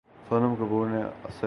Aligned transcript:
سونم 0.29 0.55
کپور 0.55 0.87
نے 0.87 1.03
اسل 1.03 1.39